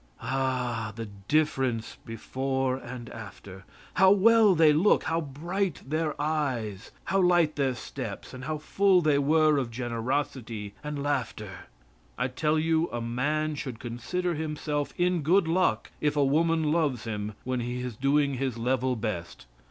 [0.19, 0.91] Ah!
[0.95, 3.65] the difference before and after!
[3.93, 5.03] How well they look!
[5.03, 6.89] How bright their eyes!
[7.03, 11.67] How light their steps, and how full they were of generosity and laughter!
[12.17, 17.03] I tell you a man should consider himself in good luck if a woman loves
[17.03, 19.45] him when he is doing his level best!